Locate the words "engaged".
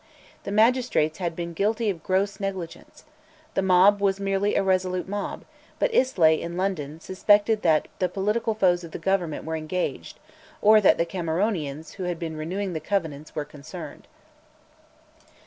9.55-10.17